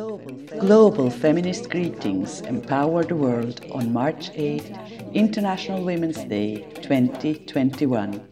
[0.00, 4.72] Global Feminist Greetings Empower the World on March 8,
[5.12, 8.26] International Women's Day 2021.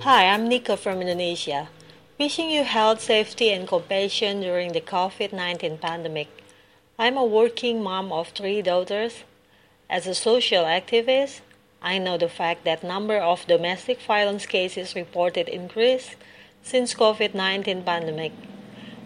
[0.00, 1.68] Hi, I'm Nika from Indonesia.
[2.18, 6.26] Wishing you health, safety, and compassion during the COVID 19 pandemic.
[6.98, 9.22] I'm a working mom of three daughters.
[9.88, 11.42] As a social activist,
[11.84, 16.16] I know the fact that number of domestic violence cases reported increased
[16.62, 18.32] since COVID-19 pandemic.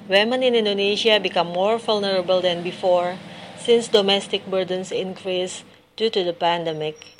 [0.06, 3.18] Women in Indonesia become more vulnerable than before
[3.58, 5.64] since domestic burdens increase
[5.96, 7.18] due to the pandemic.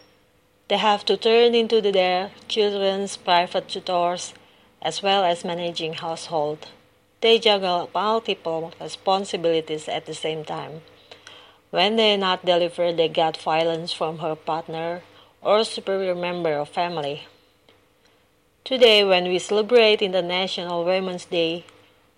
[0.69, 4.35] They have to turn into their children's private tutors
[4.81, 6.69] as well as managing household.
[7.21, 10.83] They juggle multiple responsibilities at the same time.
[11.71, 15.03] When they not deliver, they get violence from her partner
[15.49, 17.27] or superior member of family.
[18.65, 21.65] Today, when we celebrate International Women's Day,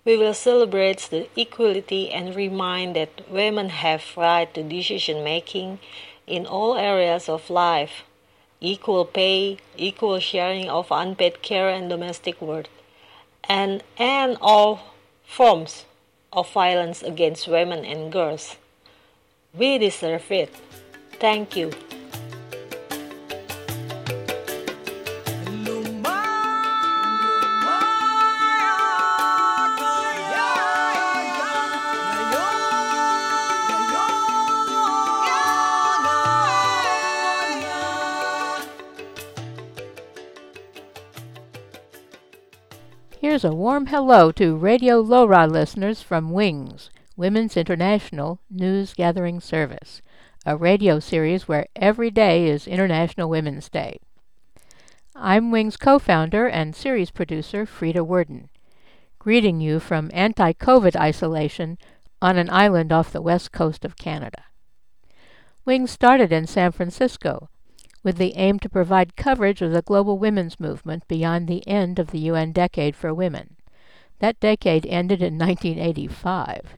[0.03, 5.79] we will celebrate the equality and remind that women have right to decision making
[6.27, 8.03] in all areas of life,
[8.59, 12.67] equal pay, equal sharing of unpaid care and domestic work,
[13.47, 14.91] and end all
[15.23, 15.85] forms
[16.33, 18.57] of violence against women and girls.
[19.53, 20.53] We deserve it.
[21.17, 21.71] Thank you.
[43.41, 50.03] Here's a warm hello to Radio LoRa listeners from WINGS, Women's International News Gathering Service,
[50.45, 53.97] a radio series where every day is International Women's Day.
[55.15, 58.51] I'm WINGS co-founder and series producer Frieda Werden,
[59.17, 61.79] greeting you from anti-COVID isolation
[62.21, 64.43] on an island off the west coast of Canada.
[65.65, 67.49] WINGS started in San Francisco
[68.03, 72.11] with the aim to provide coverage of the global women's movement beyond the end of
[72.11, 73.55] the UN Decade for Women.
[74.19, 76.77] That decade ended in 1985.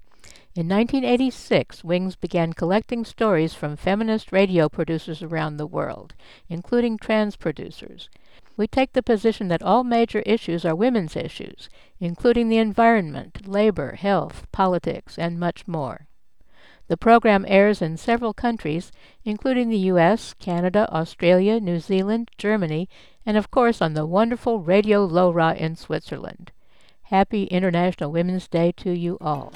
[0.55, 6.13] In 1986, Wings began collecting stories from feminist radio producers around the world,
[6.47, 8.07] including trans producers.
[8.55, 11.69] We take the position that all major issues are women's issues,
[11.99, 16.05] including the environment, labor, health, politics, and much more.
[16.87, 18.91] The program airs in several countries,
[19.23, 22.89] including the US, Canada, Australia, New Zealand, Germany,
[23.25, 26.51] and of course on the wonderful Radio LoRa in Switzerland.
[27.03, 29.53] Happy International Women's Day to you all.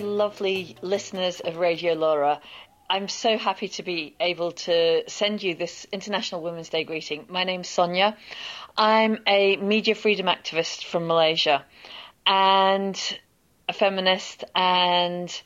[0.00, 2.40] Lovely listeners of Radio LoRa.
[2.88, 7.26] I'm so happy to be able to send you this International Women's Day greeting.
[7.28, 8.16] My name's Sonia.
[8.76, 11.64] I'm a media freedom activist from Malaysia
[12.26, 13.18] and
[13.68, 15.42] a feminist and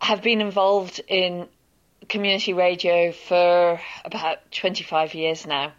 [0.00, 1.48] have been involved in
[2.08, 5.72] community radio for about 25 years now.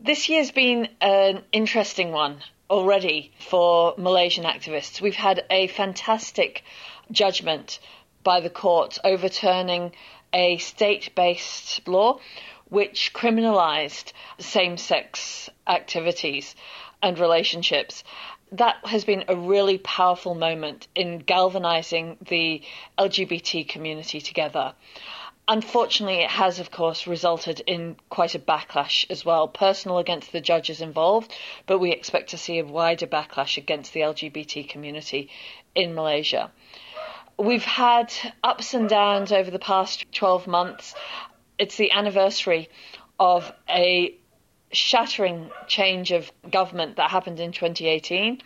[0.00, 2.38] This year's been an interesting one
[2.70, 5.00] already for Malaysian activists.
[5.00, 6.62] We've had a fantastic
[7.10, 7.78] judgment
[8.22, 9.92] by the court overturning
[10.32, 12.18] a state based law
[12.68, 16.54] which criminalized same sex activities
[17.02, 18.04] and relationships.
[18.52, 22.62] That has been a really powerful moment in galvanizing the
[22.98, 24.74] LGBT community together.
[25.50, 30.42] Unfortunately, it has, of course, resulted in quite a backlash as well, personal against the
[30.42, 31.32] judges involved,
[31.64, 35.30] but we expect to see a wider backlash against the LGBT community
[35.74, 36.52] in Malaysia.
[37.38, 38.12] We've had
[38.44, 40.94] ups and downs over the past 12 months.
[41.56, 42.68] It's the anniversary
[43.18, 44.14] of a
[44.70, 48.42] shattering change of government that happened in 2018,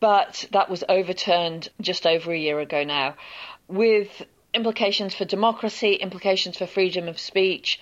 [0.00, 3.16] but that was overturned just over a year ago now.
[3.68, 7.80] With implications for democracy, implications for freedom of speech,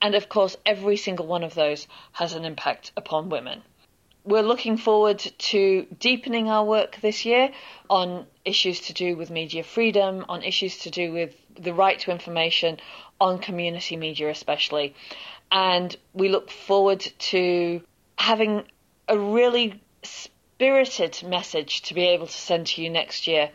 [0.00, 3.62] and of course, every single one of those has an impact upon women.
[4.24, 7.50] We're looking forward to deepening our work this year
[7.90, 12.12] on issues to do with media freedom, on issues to do with the right to
[12.12, 12.78] information,
[13.20, 14.94] on community media especially.
[15.50, 17.82] And we look forward to
[18.16, 18.64] having
[19.08, 23.50] a really spirited message to be able to send to you next year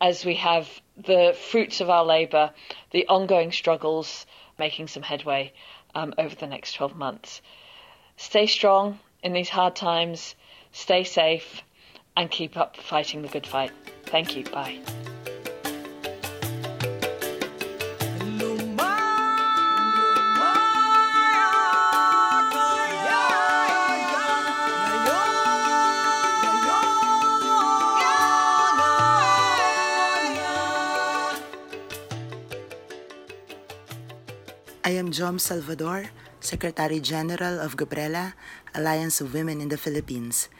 [0.00, 0.68] as we have
[0.98, 2.52] the fruits of our labour,
[2.90, 4.26] the ongoing struggles,
[4.58, 5.52] making some headway
[5.94, 7.40] um, over the next 12 months.
[8.16, 10.34] Stay strong in these hard times,
[10.72, 11.62] stay safe,
[12.16, 13.72] and keep up fighting the good fight.
[14.06, 14.44] Thank you.
[14.44, 14.80] Bye.
[35.08, 38.34] I am Joms Salvador, Secretary General of Gabriela,
[38.74, 40.50] Alliance of Women in the Philippines.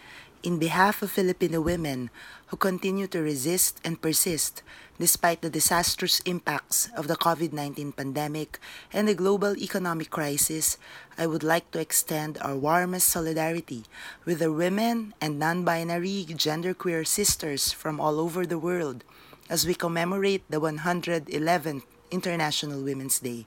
[0.42, 2.08] In behalf of Filipino women
[2.46, 4.62] who continue to resist and persist
[4.98, 8.58] despite the disastrous impacts of the COVID 19 pandemic
[8.90, 10.78] and the global economic crisis,
[11.18, 13.84] I would like to extend our warmest solidarity
[14.24, 19.04] with the women and non binary genderqueer sisters from all over the world
[19.50, 23.44] as we commemorate the 111th International Women's Day.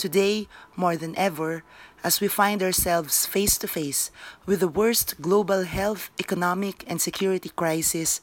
[0.00, 1.62] Today, more than ever,
[2.02, 4.10] as we find ourselves face to face
[4.46, 8.22] with the worst global health, economic, and security crisis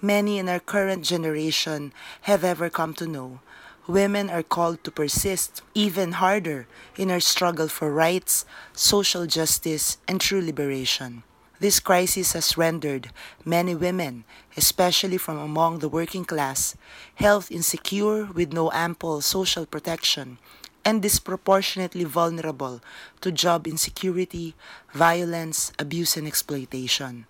[0.00, 1.92] many in our current generation
[2.30, 3.40] have ever come to know,
[3.88, 10.20] women are called to persist even harder in our struggle for rights, social justice, and
[10.20, 11.24] true liberation.
[11.58, 13.10] This crisis has rendered
[13.44, 14.22] many women,
[14.56, 16.76] especially from among the working class,
[17.16, 20.38] health insecure with no ample social protection
[20.86, 22.80] and disproportionately vulnerable
[23.20, 24.54] to job insecurity,
[24.94, 27.26] violence, abuse, and exploitation.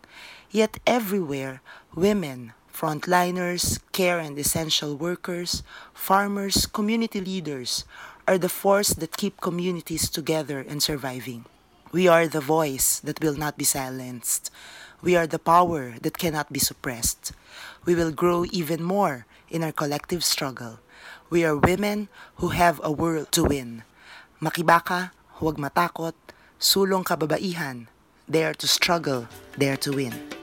[0.51, 1.63] Yet everywhere,
[1.95, 5.63] women, frontliners, care and essential workers,
[5.95, 7.87] farmers, community leaders
[8.29, 11.47] are the force that keep communities together and surviving.
[11.93, 14.51] We are the voice that will not be silenced.
[15.07, 17.31] We are the power that cannot be suppressed.
[17.87, 20.83] We will grow even more in our collective struggle.
[21.31, 22.09] We are women
[22.43, 23.87] who have a world to win.
[24.43, 26.19] Makibaka, huwag matakot,
[26.59, 27.87] sulong kababaihan,
[28.27, 30.36] dare to struggle, dare to win.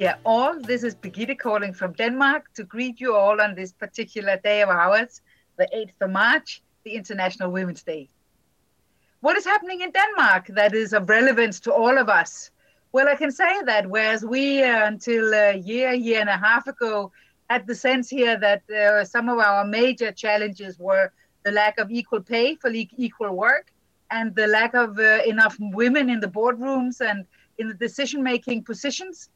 [0.00, 4.38] Yeah, all this is Birgitte calling from Denmark to greet you all on this particular
[4.42, 5.20] day of ours,
[5.58, 8.08] the 8th of March, the International Women's Day.
[9.20, 12.50] What is happening in Denmark that is of relevance to all of us?
[12.92, 16.66] Well, I can say that whereas we, uh, until a year, year and a half
[16.66, 17.12] ago,
[17.50, 21.12] had the sense here that uh, some of our major challenges were
[21.42, 23.70] the lack of equal pay for equal work
[24.10, 27.26] and the lack of uh, enough women in the boardrooms and
[27.58, 29.28] in the decision making positions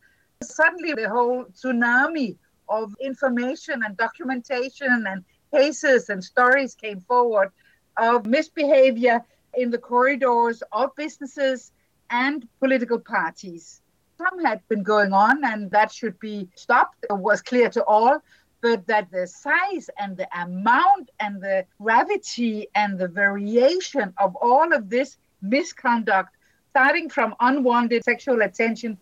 [0.48, 2.36] Suddenly, the whole tsunami
[2.68, 7.50] of information and documentation and cases and stories came forward
[7.96, 9.24] of misbehavior
[9.54, 11.72] in the corridors of businesses
[12.10, 13.80] and political parties.
[14.18, 17.04] Some had been going on, and that should be stopped.
[17.08, 18.22] It was clear to all.
[18.60, 24.72] But that the size and the amount and the gravity and the variation of all
[24.72, 26.34] of this misconduct,
[26.70, 28.96] starting from unwanted sexual attention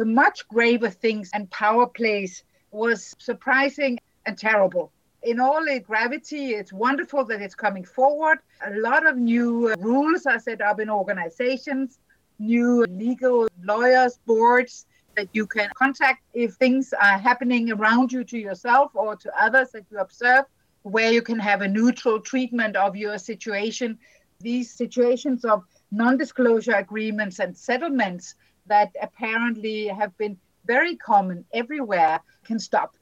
[0.00, 4.90] the much graver things and power plays was surprising and terrible.
[5.22, 8.38] In all its gravity, it's wonderful that it's coming forward.
[8.66, 11.98] A lot of new uh, rules are set up in organizations,
[12.38, 18.38] new legal lawyers, boards that you can contact if things are happening around you to
[18.38, 20.46] yourself or to others that you observe,
[20.80, 23.98] where you can have a neutral treatment of your situation.
[24.40, 28.34] These situations of non disclosure agreements and settlements
[28.70, 32.94] that apparently have been very common everywhere can stop.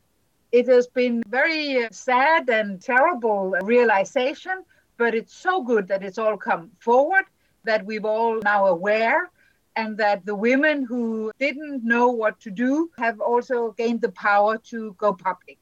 [0.51, 4.65] It has been very sad and terrible realization,
[4.97, 7.25] but it's so good that it's all come forward,
[7.65, 9.31] that we've all now aware,
[9.77, 14.57] and that the women who didn't know what to do have also gained the power
[14.71, 15.59] to go public.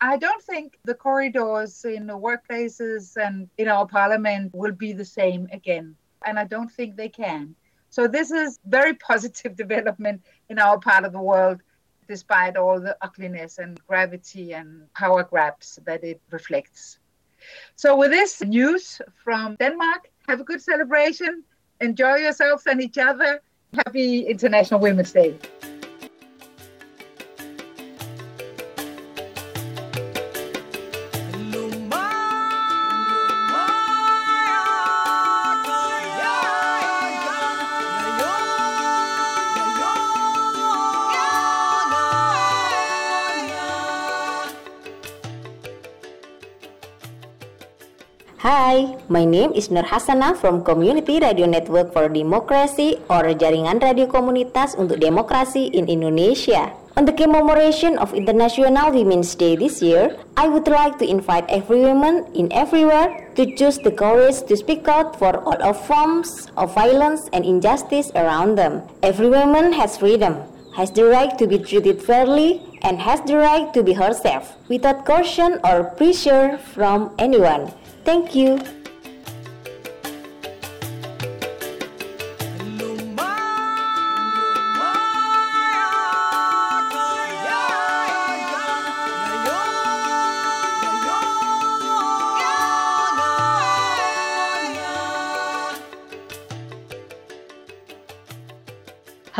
[0.00, 5.04] I don't think the corridors in the workplaces and in our parliament will be the
[5.04, 5.94] same again.
[6.24, 7.54] And I don't think they can.
[7.90, 11.60] So this is very positive development in our part of the world,
[12.08, 16.98] despite all the ugliness and gravity and power grabs that it reflects.
[17.76, 21.42] So with this news from Denmark, have a good celebration,
[21.80, 23.42] enjoy yourselves and each other.
[23.74, 25.36] Happy International Women's Day.
[49.10, 54.78] My name is Nur Hasana from Community Radio Network for Democracy or Jaringan Radio Komunitas
[54.78, 56.70] untuk Demokrasi in Indonesia.
[56.94, 61.82] On the commemoration of International Women's Day this year, I would like to invite every
[61.82, 66.70] woman in everywhere to choose the courage to speak out for all of forms of
[66.70, 68.86] violence and injustice around them.
[69.02, 70.38] Every woman has freedom,
[70.78, 75.02] has the right to be treated fairly, and has the right to be herself without
[75.02, 77.74] coercion or pressure from anyone.
[78.06, 78.62] Thank you.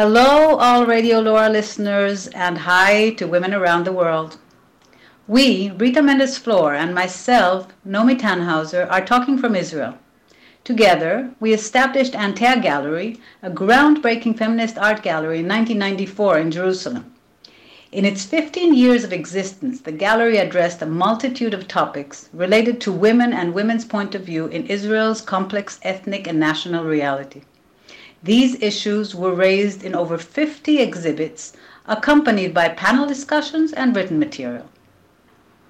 [0.03, 4.39] Hello, all Radio LoRa listeners, and hi to women around the world.
[5.29, 9.99] We, Rita Mendes-Flohr, and myself, Nomi Tannhauser, are talking from Israel.
[10.65, 17.13] Together, we established Antea Gallery, a groundbreaking feminist art gallery in 1994 in Jerusalem.
[17.93, 22.91] In its 15 years of existence, the gallery addressed a multitude of topics related to
[22.91, 27.43] women and women's point of view in Israel's complex ethnic and national reality.
[28.23, 31.55] These issues were raised in over 50 exhibits,
[31.87, 34.69] accompanied by panel discussions and written material.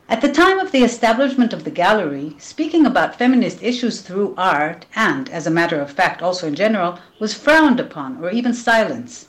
[0.08, 4.84] At the time of the establishment of the gallery, speaking about feminist issues through art,
[4.96, 9.28] and as a matter of fact also in general, was frowned upon or even silenced.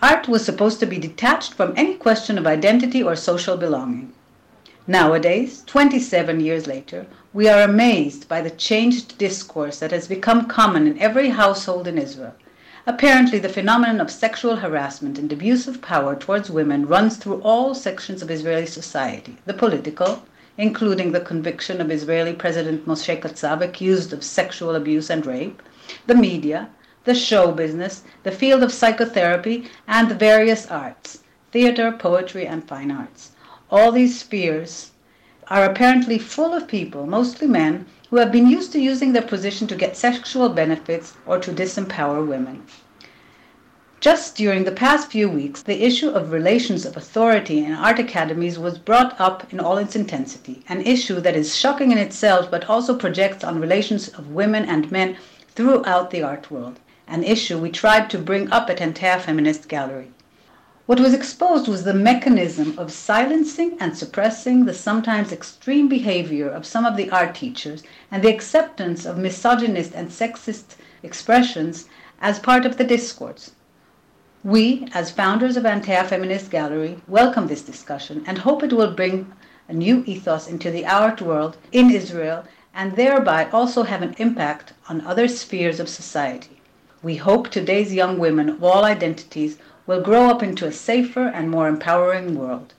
[0.00, 4.12] Art was supposed to be detached from any question of identity or social belonging.
[4.86, 10.86] Nowadays, 27 years later, we are amazed by the changed discourse that has become common
[10.86, 12.34] in every household in Israel.
[12.86, 17.74] Apparently, the phenomenon of sexual harassment and abuse of power towards women runs through all
[17.74, 20.22] sections of Israeli society the political,
[20.56, 25.62] including the conviction of Israeli President Moshe Katsav accused of sexual abuse and rape,
[26.06, 26.70] the media,
[27.04, 31.18] the show business, the field of psychotherapy, and the various arts
[31.52, 33.32] theater, poetry, and fine arts.
[33.70, 34.92] All these spheres
[35.48, 39.66] are apparently full of people, mostly men, who have been used to using their position
[39.66, 42.62] to get sexual benefits or to disempower women.
[44.00, 48.58] Just during the past few weeks, the issue of relations of authority in art academies
[48.58, 52.68] was brought up in all its intensity, an issue that is shocking in itself but
[52.68, 55.16] also projects on relations of women and men
[55.54, 60.12] throughout the art world, an issue we tried to bring up at Antea Feminist Gallery.
[60.86, 66.64] What was exposed was the mechanism of silencing and suppressing the sometimes extreme behavior of
[66.64, 71.88] some of the art teachers and the acceptance of misogynist and sexist expressions
[72.20, 73.50] as part of the discourse.
[74.44, 79.32] We, as founders of Antea Feminist Gallery, welcome this discussion and hope it will bring
[79.68, 84.72] a new ethos into the art world in Israel and thereby also have an impact
[84.88, 86.60] on other spheres of society.
[87.02, 91.50] We hope today's young women of all identities will grow up into a safer and
[91.50, 92.74] more empowering world.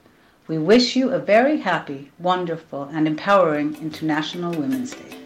[0.46, 5.16] We wish you a very happy, wonderful, and empowering International Women's Day.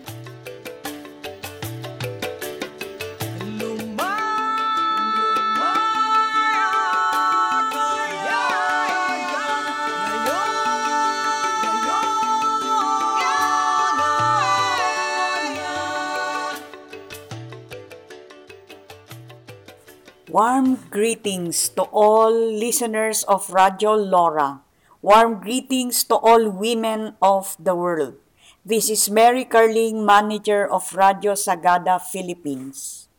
[20.32, 24.64] Warm greetings to all listeners of Radio Laura.
[25.04, 28.16] Warm greetings to all women of the world.
[28.64, 33.12] This is Mary Carling, manager of Radio Sagada Philippines.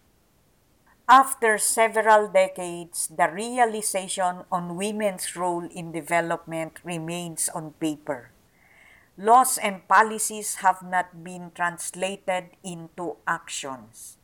[1.05, 8.34] After several decades, the realization on women's role in development remains on paper.
[9.22, 14.17] Laws and policies have not been translated into actions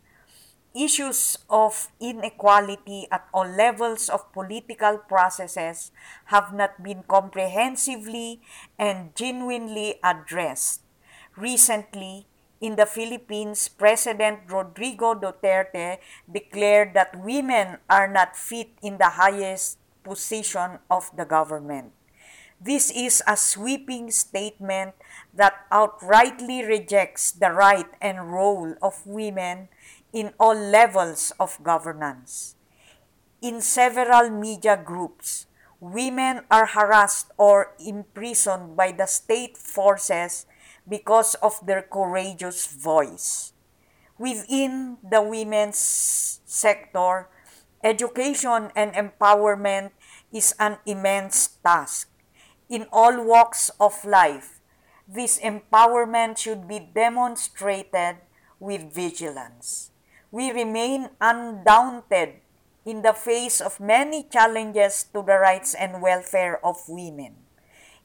[0.79, 5.91] issues of inequality at all levels of political processes
[6.31, 8.39] have not been comprehensively
[8.79, 10.81] and genuinely addressed.
[11.35, 12.27] Recently,
[12.61, 15.99] in the Philippines, President Rodrigo Duterte
[16.31, 21.93] declared that women are not fit in the highest position of the government.
[22.59, 24.91] This is a sweeping statement
[25.33, 29.69] that outrightly rejects the right and role of women
[30.13, 32.55] in all levels of governance.
[33.41, 35.47] In several media groups,
[35.79, 40.45] women are harassed or imprisoned by the state forces
[40.87, 43.53] because of their courageous voice.
[44.17, 47.29] Within the women's sector,
[47.83, 49.91] education and empowerment
[50.33, 52.09] is an immense task.
[52.67, 54.59] In all walks of life,
[55.09, 58.21] This empowerment should be demonstrated
[58.61, 59.89] with vigilance.
[60.29, 62.45] We remain undaunted
[62.85, 67.35] in the face of many challenges to the rights and welfare of women.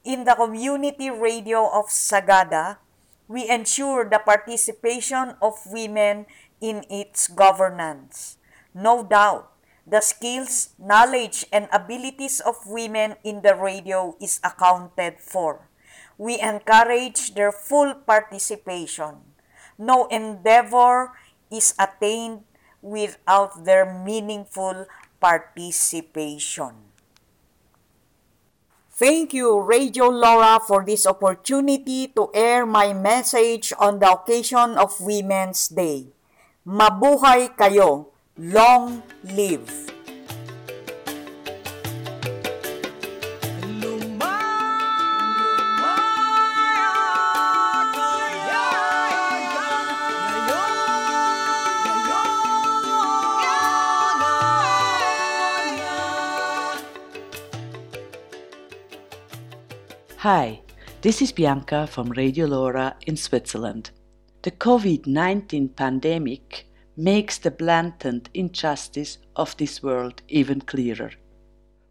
[0.05, 2.79] In the community radio of Sagada,
[3.29, 6.27] we ensure the participation of women
[6.61, 8.37] in its governance.
[8.73, 9.53] No doubt,
[9.87, 15.69] the skills, knowledge, and abilities of women in the radio is accounted for.
[16.17, 19.37] We encourage their full participation.
[19.77, 21.13] No endeavor
[21.55, 22.43] is attained
[22.83, 24.87] without their meaningful
[25.23, 26.93] participation.
[28.95, 35.01] Thank you, Radio Laura, for this opportunity to air my message on the occasion of
[35.03, 36.15] Women's Day.
[36.63, 38.15] Mabuhay kayo!
[38.39, 39.94] Long live!
[60.25, 60.63] Hi,
[61.03, 63.91] this is Bianca from Radio LoRa in Switzerland.
[64.41, 66.67] The COVID 19 pandemic
[66.97, 71.11] makes the blatant injustice of this world even clearer.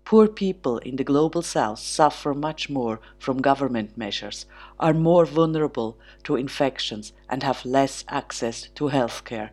[0.04, 4.48] Poor people in the global south suffer much more from government measures,
[4.80, 9.52] are more vulnerable to infections, and have less access to health care,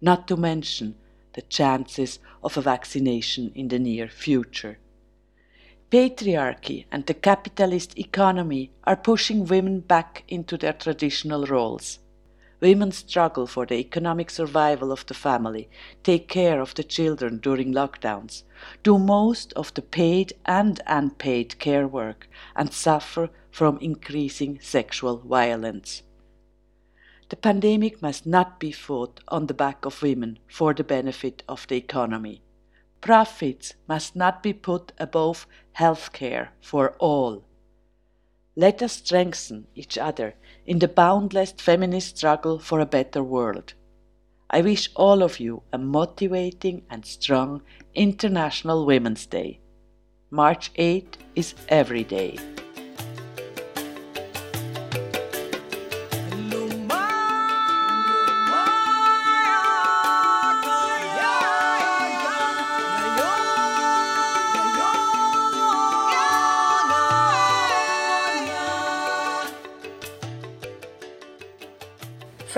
[0.00, 0.94] not to mention
[1.34, 4.78] the chances of a vaccination in the near future.
[5.92, 11.98] Patriarchy and the capitalist economy are pushing women back into their traditional roles.
[12.60, 15.68] Women struggle for the economic survival of the family,
[16.02, 18.44] take care of the children during lockdowns,
[18.82, 26.04] do most of the paid and unpaid care work, and suffer from increasing sexual violence.
[27.28, 31.66] The pandemic must not be fought on the back of women for the benefit of
[31.66, 32.41] the economy.
[33.02, 37.42] Profits must not be put above health care for all.
[38.54, 40.34] Let us strengthen each other
[40.66, 43.74] in the boundless feminist struggle for a better world.
[44.48, 47.62] I wish all of you a motivating and strong
[47.92, 49.58] International Women's Day.
[50.30, 52.38] March 8 is every day.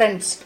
[0.04, 0.44] Friends,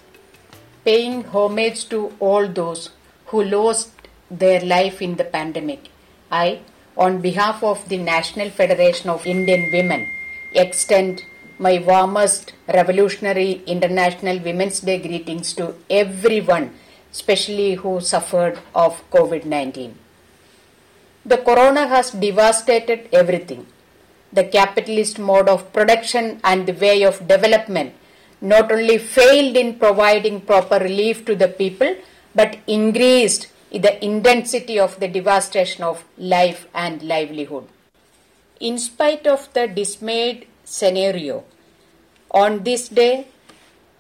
[0.85, 2.91] paying homage to all those
[3.27, 3.91] who lost
[4.31, 5.89] their life in the pandemic,
[6.31, 6.61] I,
[6.97, 10.07] on behalf of the National Federation of Indian Women,
[10.55, 11.25] extend
[11.59, 16.71] my warmest Revolutionary International Women's Day greetings to everyone,
[17.11, 19.97] especially who suffered of COVID 19.
[21.27, 23.67] The corona has devastated everything.
[24.33, 27.95] The capitalist mode of production and the way of development
[28.41, 31.97] not only failed in providing proper relief to the people
[32.35, 37.67] but increased the intensity of the devastation of life and livelihood.
[38.61, 41.45] In spite of the dismayed scenario,
[42.31, 43.27] on this day,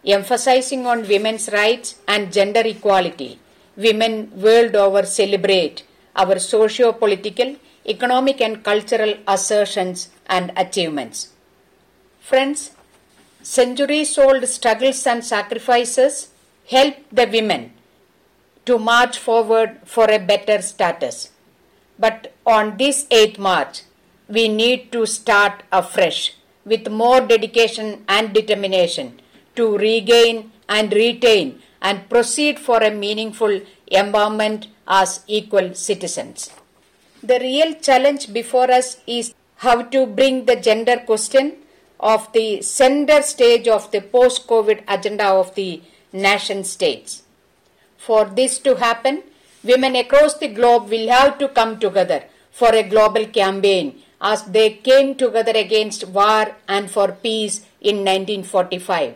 [0.05, 3.38] emphasizing on women's rights and gender equality,
[3.77, 5.85] women world over celebrate
[6.16, 11.33] our socio political, economic, and cultural assertions and achievements.
[12.20, 12.72] Friends,
[13.56, 16.14] centuries old struggles and sacrifices
[16.72, 17.62] helped the women
[18.66, 21.30] to march forward for a better status.
[21.98, 23.82] But on this 8th March,
[24.28, 26.34] we need to start afresh
[26.64, 29.20] with more dedication and determination
[29.56, 36.50] to regain and retain and proceed for a meaningful empowerment as equal citizens.
[37.22, 41.56] The real challenge before us is how to bring the gender question
[42.00, 45.82] of the center stage of the post COVID agenda of the
[46.12, 47.22] nation states.
[47.96, 49.22] For this to happen,
[49.64, 54.70] women across the globe will have to come together for a global campaign as they
[54.70, 59.14] came together against war and for peace in 1945.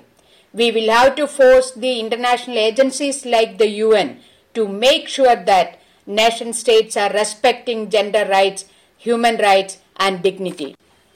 [0.52, 4.20] We will have to force the international agencies like the UN
[4.54, 8.66] to make sure that nation states are respecting gender rights,
[8.98, 10.74] human rights, and dignity.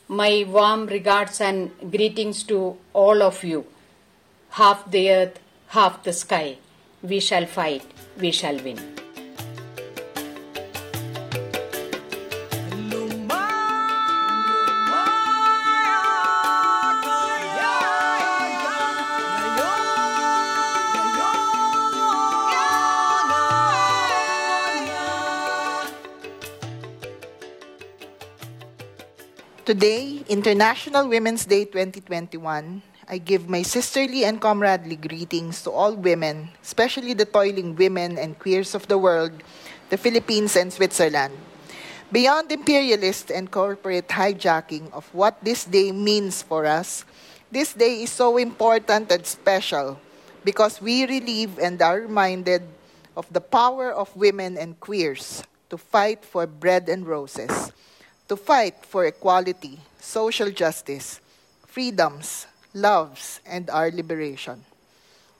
[0.08, 3.66] My warm regards and greetings to all of you.
[4.50, 6.58] Half the earth, half the sky.
[7.02, 7.82] We shall fight,
[8.16, 9.05] we shall win.
[29.66, 32.38] Today, International Women's Day 2021,
[33.10, 38.38] I give my sisterly and comradely greetings to all women, especially the toiling women and
[38.38, 39.34] queers of the world,
[39.90, 41.34] the Philippines and Switzerland.
[42.14, 47.02] Beyond imperialist and corporate hijacking of what this day means for us,
[47.50, 49.98] this day is so important and special
[50.46, 52.62] because we relieve and are reminded
[53.16, 57.74] of the power of women and queers to fight for bread and roses,
[58.28, 61.20] to fight for equality, social justice,
[61.66, 64.64] freedoms, loves, and our liberation.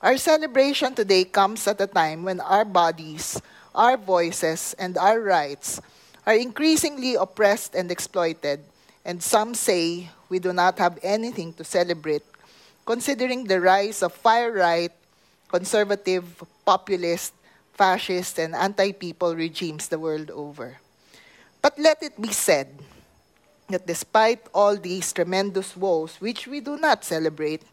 [0.01, 3.41] Our celebration today comes at a time when our bodies,
[3.75, 5.81] our voices, and our rights
[6.27, 8.61] are increasingly oppressed and exploited,
[9.05, 12.23] and some say we do not have anything to celebrate,
[12.85, 14.93] considering the rise of far right,
[15.49, 16.27] conservative,
[16.65, 17.33] populist,
[17.75, 20.79] fascist, and anti people regimes the world over.
[21.67, 22.71] But let it be said
[23.67, 27.67] that despite all these tremendous woes, which we do not celebrate,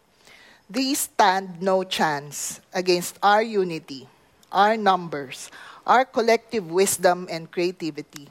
[0.67, 4.09] these stand no chance against our unity,
[4.51, 5.51] our numbers,
[5.85, 8.29] our collective wisdom and creativity,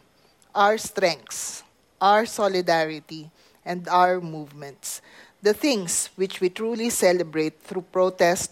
[0.52, 1.62] our strengths,
[2.00, 3.30] our solidarity,
[3.64, 5.00] and our movements.
[5.46, 8.50] The things which we truly celebrate through protest,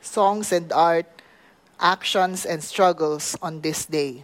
[0.00, 1.10] songs and art,
[1.80, 4.22] actions and struggles on this day.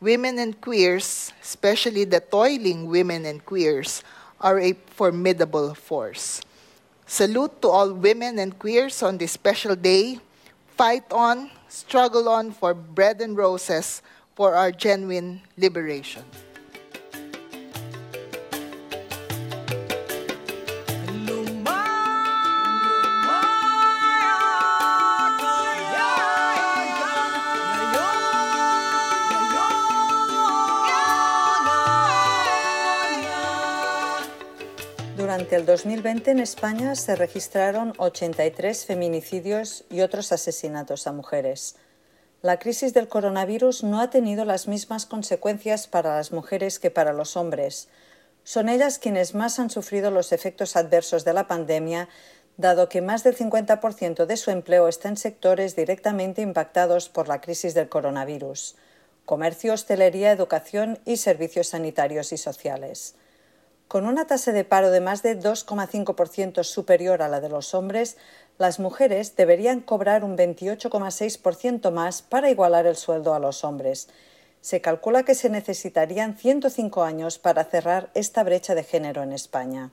[0.00, 4.04] Women and queers, especially the toiling women and queers,
[4.40, 6.42] are a formidable force.
[7.06, 10.20] Salute to all women and queers on this special day.
[10.76, 14.02] Fight on, struggle on for bread and roses
[14.34, 16.24] for our genuine liberation.
[35.56, 41.76] El 2020 en España se registraron 83 feminicidios y otros asesinatos a mujeres.
[42.42, 47.14] La crisis del coronavirus no ha tenido las mismas consecuencias para las mujeres que para
[47.14, 47.88] los hombres.
[48.44, 52.10] Son ellas quienes más han sufrido los efectos adversos de la pandemia,
[52.58, 57.40] dado que más del 50% de su empleo está en sectores directamente impactados por la
[57.40, 58.76] crisis del coronavirus
[59.24, 63.16] comercio, hostelería, educación y servicios sanitarios y sociales.
[63.88, 68.16] Con una tasa de paro de más de 2,5% superior a la de los hombres,
[68.58, 74.08] las mujeres deberían cobrar un 28,6% más para igualar el sueldo a los hombres.
[74.60, 79.92] Se calcula que se necesitarían 105 años para cerrar esta brecha de género en España.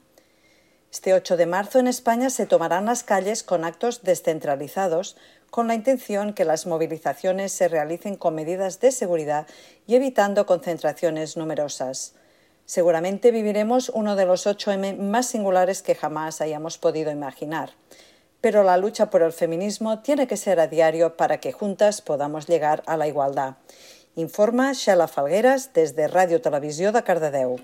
[0.91, 5.17] Este 8 de marzo en España se tomarán las calles con actos descentralizados
[5.51, 9.45] con la intención que las movilizaciones se realicen con medidas de seguridad
[9.85, 12.15] y evitando concentraciones numerosas.
[12.65, 17.71] Seguramente viviremos uno de los 8M más singulares que jamás hayamos podido imaginar.
[18.41, 22.47] Pero la lucha por el feminismo tiene que ser a diario para que juntas podamos
[22.47, 23.55] llegar a la igualdad.
[24.15, 27.57] Informa Xela Falgueras desde Radio Televisió de Cardedeu.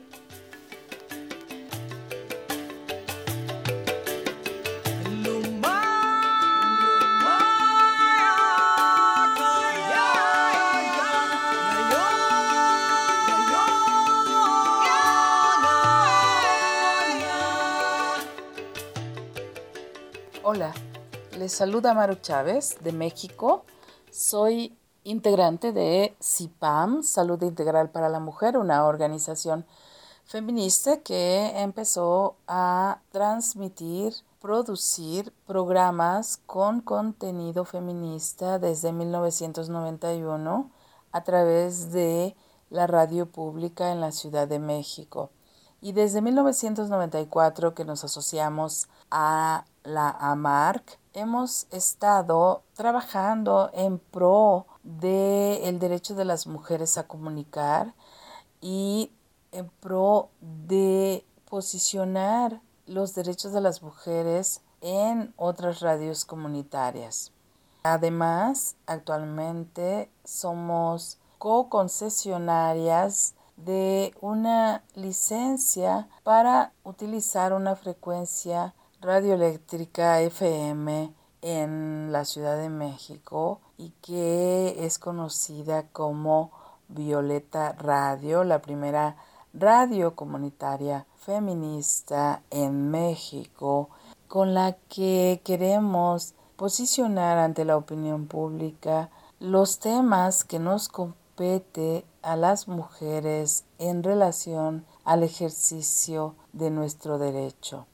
[21.59, 23.65] Saluda Maru Chávez de México.
[24.09, 29.65] Soy integrante de CIPAM, Salud Integral para la Mujer, una organización
[30.23, 40.71] feminista que empezó a transmitir, producir programas con contenido feminista desde 1991
[41.11, 42.37] a través de
[42.69, 45.29] la radio pública en la Ciudad de México.
[45.81, 55.63] Y desde 1994 que nos asociamos a la AMARC, hemos estado trabajando en pro del
[55.63, 57.93] el derecho de las mujeres a comunicar
[58.61, 59.11] y
[59.51, 67.31] en pro de posicionar los derechos de las mujeres en otras radios comunitarias.
[67.83, 82.25] Además, actualmente somos co-concesionarias de una licencia para utilizar una frecuencia radioeléctrica FM en la
[82.25, 86.51] Ciudad de México y que es conocida como
[86.89, 89.15] Violeta Radio, la primera
[89.53, 93.89] radio comunitaria feminista en México,
[94.27, 99.09] con la que queremos posicionar ante la opinión pública
[99.39, 107.85] los temas que nos compete a las mujeres en relación al ejercicio de nuestro derecho.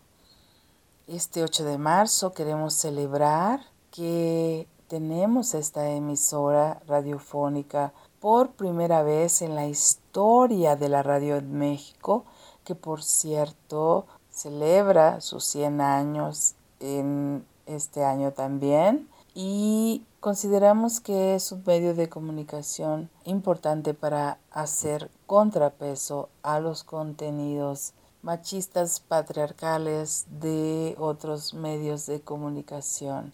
[1.08, 3.60] Este 8 de marzo queremos celebrar
[3.92, 11.60] que tenemos esta emisora radiofónica por primera vez en la historia de la radio en
[11.60, 12.26] México,
[12.64, 19.08] que por cierto celebra sus 100 años en este año también.
[19.36, 27.94] Y consideramos que es un medio de comunicación importante para hacer contrapeso a los contenidos
[28.26, 33.34] machistas patriarcales de otros medios de comunicación.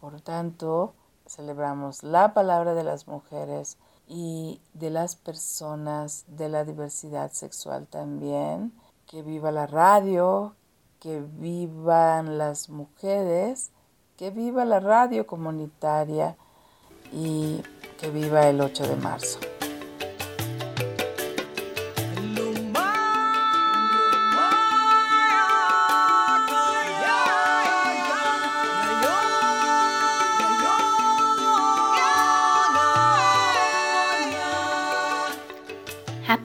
[0.00, 0.94] Por tanto,
[1.26, 8.72] celebramos la palabra de las mujeres y de las personas de la diversidad sexual también.
[9.08, 10.54] Que viva la radio,
[11.00, 13.72] que vivan las mujeres,
[14.16, 16.36] que viva la radio comunitaria
[17.12, 17.62] y
[17.98, 19.59] que viva el 8 de marzo.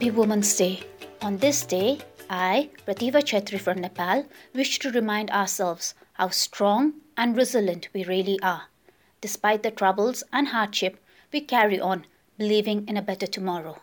[0.06, 0.84] Happy Women's Day.
[1.24, 1.98] On this day,
[2.30, 8.40] I, Prativa Chetri from Nepal, wish to remind ourselves how strong and resilient we really
[8.44, 8.66] are.
[9.20, 12.06] Despite the troubles and hardship, we carry on,
[12.38, 13.80] believing in a better tomorrow.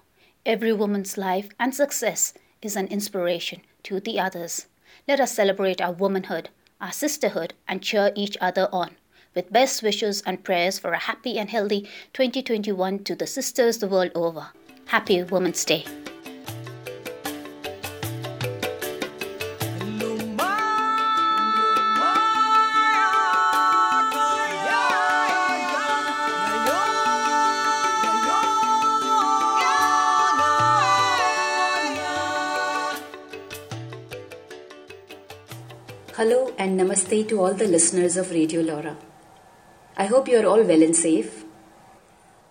[0.47, 4.67] Every woman's life and success is an inspiration to the others.
[5.09, 8.93] Let us celebrate our womanhood, our sisterhood, and cheer each other on.
[9.35, 11.81] With best wishes and prayers for a happy and healthy
[12.13, 14.51] 2021 to the sisters the world over.
[14.87, 15.85] Happy Women's Day.
[36.15, 38.97] Hello and namaste to all the listeners of Radio LoRa.
[39.97, 41.42] I hope you are all well and safe.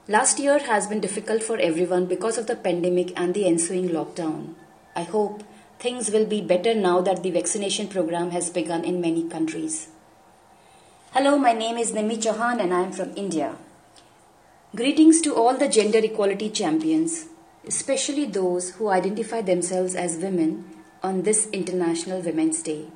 [0.07, 4.55] Last year has been difficult for everyone because of the pandemic and the ensuing lockdown.
[4.95, 5.43] I hope
[5.77, 9.89] things will be better now that the vaccination program has begun in many countries.
[11.11, 13.55] Hello, my name is Nimi Chauhan and I am from India.
[14.75, 17.27] Greetings to all the gender equality champions,
[17.67, 20.65] especially those who identify themselves as women
[21.03, 22.87] on this International Women's Day.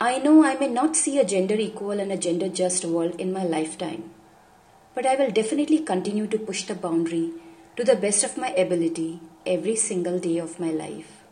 [0.00, 3.32] I know I may not see a gender equal and a gender just world in
[3.32, 4.10] my lifetime,
[4.94, 7.32] but I will definitely continue to push the boundary
[7.76, 11.22] to the best of my ability every single day of my life.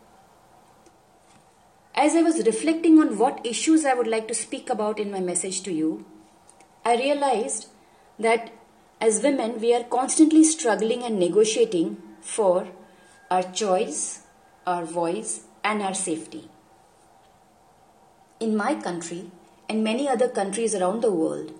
[1.93, 5.19] As I was reflecting on what issues I would like to speak about in my
[5.19, 6.05] message to you,
[6.85, 7.67] I realized
[8.17, 8.51] that
[9.01, 12.67] as women we are constantly struggling and negotiating for
[13.29, 14.21] our choice,
[14.65, 16.49] our voice, and our safety.
[18.39, 19.31] In my country
[19.67, 21.58] and many other countries around the world,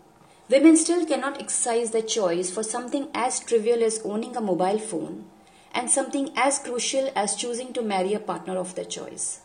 [0.50, 5.26] women still cannot exercise their choice for something as trivial as owning a mobile phone
[5.74, 9.42] and something as crucial as choosing to marry a partner of their choice.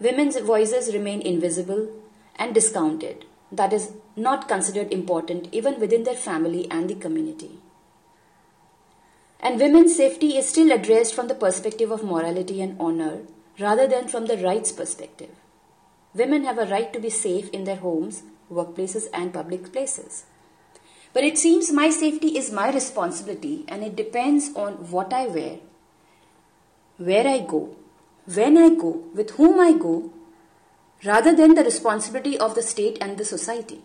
[0.00, 1.88] Women's voices remain invisible
[2.36, 7.58] and discounted, that is, not considered important even within their family and the community.
[9.40, 13.20] And women's safety is still addressed from the perspective of morality and honor
[13.58, 15.30] rather than from the rights perspective.
[16.14, 20.24] Women have a right to be safe in their homes, workplaces, and public places.
[21.12, 25.58] But it seems my safety is my responsibility and it depends on what I wear,
[26.98, 27.76] where I go,
[28.32, 30.12] when I go, with whom I go,
[31.04, 33.80] rather than the responsibility of the state and the society.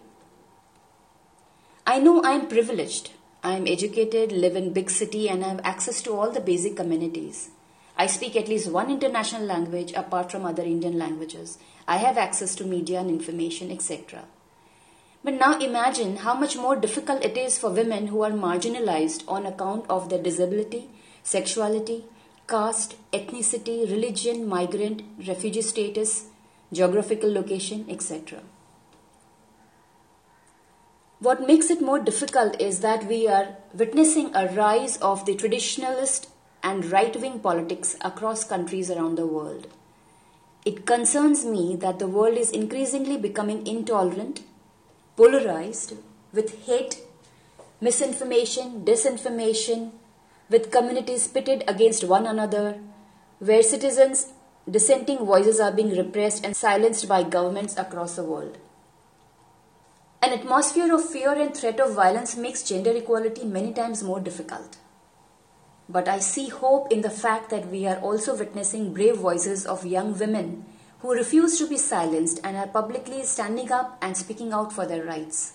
[1.87, 3.11] I know I am privileged.
[3.43, 6.79] I am educated, live in big city and I have access to all the basic
[6.79, 7.49] amenities.
[7.97, 11.57] I speak at least one international language apart from other Indian languages.
[11.87, 14.25] I have access to media and information, etc.
[15.25, 19.47] But now imagine how much more difficult it is for women who are marginalized on
[19.47, 20.87] account of their disability,
[21.23, 22.05] sexuality,
[22.47, 26.25] caste, ethnicity, religion, migrant, refugee status,
[26.71, 28.43] geographical location, etc.
[31.17, 36.27] What makes it more difficult is that we are witnessing a rise of the traditionalist
[36.61, 39.69] and right wing politics across countries around the world.
[40.65, 44.41] It concerns me that the world is increasingly becoming intolerant,
[45.15, 45.93] polarized,
[46.33, 47.01] with hate,
[47.79, 49.91] misinformation, disinformation,
[50.49, 52.79] with communities pitted against one another,
[53.39, 54.33] where citizens'
[54.69, 58.57] dissenting voices are being repressed and silenced by governments across the world.
[60.21, 64.77] An atmosphere of fear and threat of violence makes gender equality many times more difficult.
[65.87, 69.85] But I see hope in the fact that we are also witnessing brave voices of
[69.85, 70.65] young women
[70.99, 75.03] who refuse to be silenced and are publicly standing up and speaking out for their
[75.03, 75.53] rights.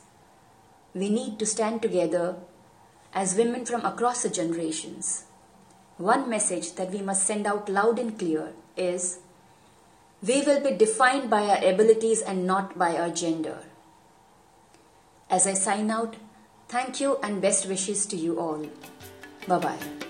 [0.94, 2.36] We need to stand together
[3.12, 5.24] as women from across the generations.
[5.98, 9.18] One message that we must send out loud and clear is
[10.22, 13.58] we will be defined by our abilities and not by our gender.
[15.30, 16.16] As I sign out,
[16.68, 18.66] thank you and best wishes to you all.
[19.46, 20.09] Bye bye.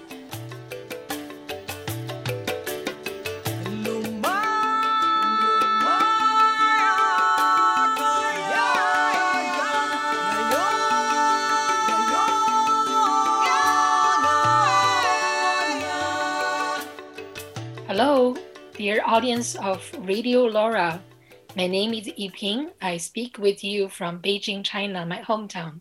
[18.81, 21.03] Dear audience of Radio LoRa.
[21.55, 22.71] My name is Yiping.
[22.81, 25.81] I speak with you from Beijing, China, my hometown.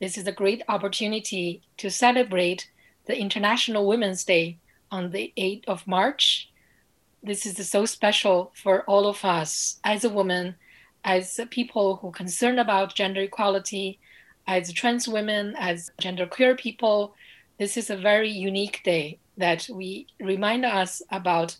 [0.00, 2.70] This is a great opportunity to celebrate
[3.04, 4.56] the International Women's Day
[4.90, 6.48] on the 8th of March.
[7.22, 10.54] This is so special for all of us as a woman,
[11.04, 13.98] as people who are concerned about gender equality,
[14.46, 17.14] as trans women, as genderqueer people.
[17.58, 21.58] This is a very unique day that we remind us about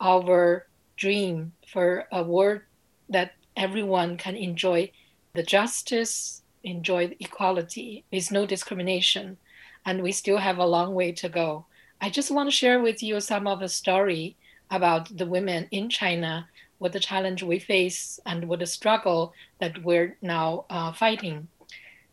[0.00, 2.60] our dream for a world
[3.08, 4.90] that everyone can enjoy
[5.34, 9.36] the justice, enjoy the equality with no discrimination.
[9.84, 11.66] And we still have a long way to go.
[12.00, 14.36] I just want to share with you some of the story
[14.70, 19.82] about the women in China, what the challenge we face and what the struggle that
[19.82, 21.48] we're now uh, fighting.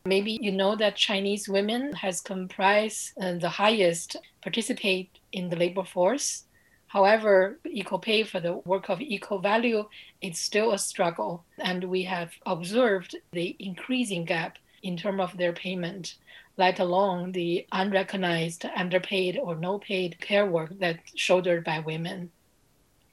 [0.06, 5.84] Maybe you know that Chinese women has comprised uh, the highest participate in the labor
[5.84, 6.44] force.
[6.94, 9.90] However, equal pay for the work of equal value
[10.22, 15.54] is still a struggle, and we have observed the increasing gap in terms of their
[15.54, 16.14] payment,
[16.56, 22.30] let alone the unrecognized, underpaid, or no paid care work that's shouldered by women.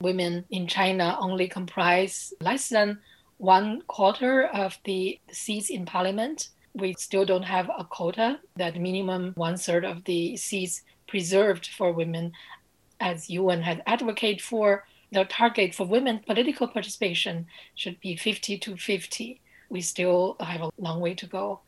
[0.02, 2.98] Women in China only comprise less than
[3.38, 6.50] one quarter of the seats in parliament.
[6.74, 11.92] We still don't have a quota, that minimum one third of the seats preserved for
[11.92, 12.32] women,
[13.00, 14.84] as UN has advocated for.
[15.12, 19.40] The target for women political participation should be 50 to 50.
[19.68, 21.60] We still have a long way to go.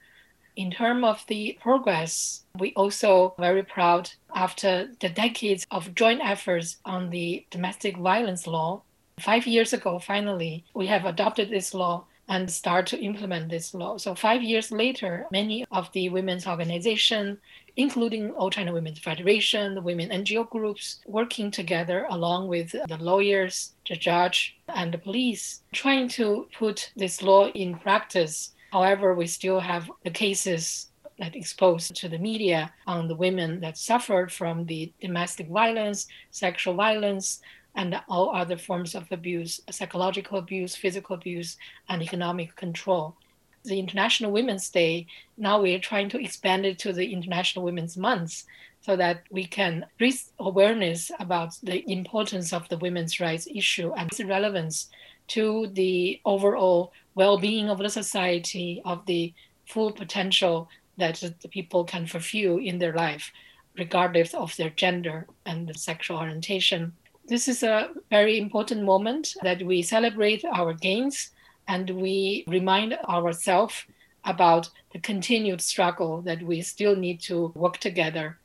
[0.54, 6.76] In terms of the progress, we also very proud after the decades of joint efforts
[6.84, 8.82] on the domestic violence law.
[9.18, 13.96] Five years ago, finally, we have adopted this law and start to implement this law.
[13.96, 17.38] So five years later, many of the women's organizations,
[17.76, 23.72] including All China Women's Federation, the women NGO groups, working together along with the lawyers,
[23.88, 28.52] the judge, and the police, trying to put this law in practice.
[28.72, 33.78] However, we still have the cases that exposed to the media on the women that
[33.78, 37.40] suffered from the domestic violence, sexual violence,
[37.74, 41.56] and all other forms of abuse, psychological abuse, physical abuse,
[41.88, 43.16] and economic control.
[43.64, 48.44] The International Women's Day, now we're trying to expand it to the International Women's Month
[48.80, 54.10] so that we can raise awareness about the importance of the women's rights issue and
[54.10, 54.88] its relevance
[55.28, 59.32] to the overall well-being of the society, of the
[59.66, 63.30] full potential that the people can fulfill in their life,
[63.78, 66.92] regardless of their gender and sexual orientation.
[67.28, 71.30] This is a very important moment that we celebrate our gains
[71.68, 73.84] and we remind ourselves
[74.24, 78.38] about the continued struggle that we still need to work together.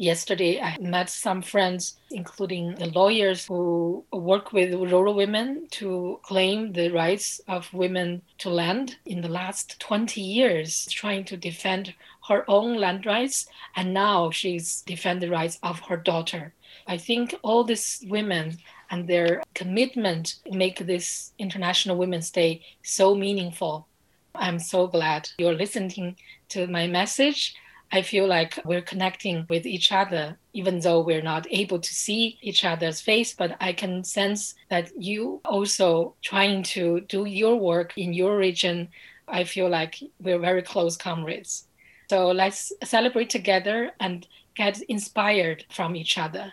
[0.00, 6.72] Yesterday, I met some friends, including the lawyers who work with rural women to claim
[6.72, 11.94] the rights of women to land in the last 20 years, trying to defend
[12.28, 13.48] her own land rights.
[13.74, 16.54] And now she's defending the rights of her daughter.
[16.86, 18.58] I think all these women
[18.90, 23.86] and their commitment to make this International Women's Day so meaningful.
[24.34, 26.16] I'm so glad you're listening
[26.50, 27.54] to my message.
[27.90, 32.38] I feel like we're connecting with each other, even though we're not able to see
[32.42, 37.94] each other's face, but I can sense that you also trying to do your work
[37.96, 38.88] in your region.
[39.26, 41.64] I feel like we're very close comrades.
[42.10, 46.52] So let's celebrate together and get inspired from each other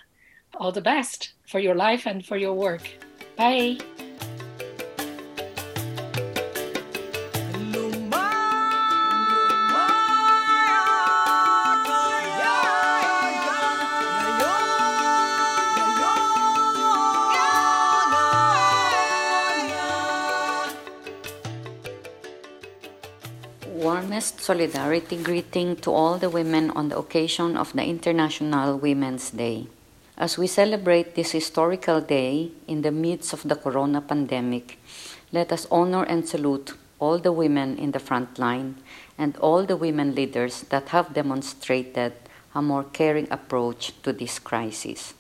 [0.58, 2.90] all the best for your life and for your work.
[3.38, 3.78] Bye.
[24.26, 29.68] best solidarity greeting to all the women on the occasion of the International Women's Day.
[30.18, 34.80] As we celebrate this historical day in the midst of the corona pandemic,
[35.34, 38.78] let us honor and salute all the women in the front line
[39.18, 42.14] and all the women leaders that have demonstrated
[42.56, 45.14] a more caring approach to this crisis.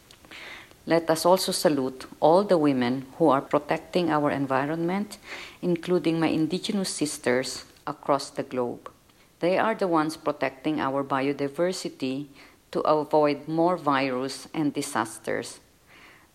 [0.86, 5.18] Let us also salute all the women who are protecting our environment,
[5.62, 8.90] including my indigenous sisters across the globe.
[9.42, 12.28] They are the ones protecting our biodiversity
[12.76, 15.62] to avoid more virus and disasters,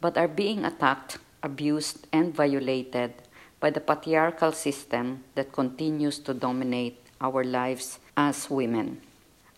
[0.00, 3.12] but are being attacked, abused, and violated
[3.60, 9.02] by the patriarchal system that continues to dominate our lives as women.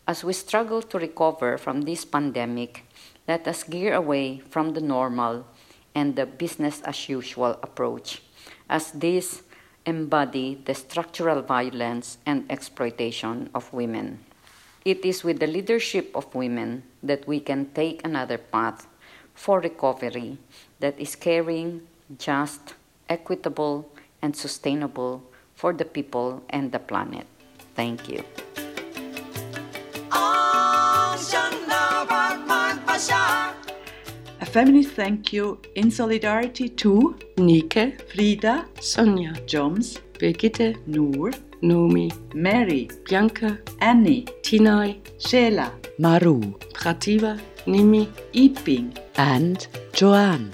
[0.09, 2.85] As we struggle to recover from this pandemic,
[3.29, 5.47] let us gear away from the normal
[5.95, 8.23] and the business as usual approach,
[8.69, 9.45] as this
[9.87, 14.19] embody the structural violence and exploitation of women.
[14.85, 18.89] It is with the leadership of women that we can take another path
[19.33, 20.39] for recovery
[20.81, 21.87] that is caring,
[22.19, 22.75] just,
[23.09, 23.89] equitable,
[24.21, 25.23] and sustainable
[25.55, 27.27] for the people and the planet.
[27.77, 28.25] Thank you.
[34.41, 41.31] A feminist thank you in solidarity to Nike, Frieda, Sonja, Joms, Birgitte, Noor,
[41.63, 46.41] Nomi, Mary, Bianca, Annie, Tinai, Sheila, Maru,
[46.75, 50.51] Prativa, Nimi, Yiping, and Joanne.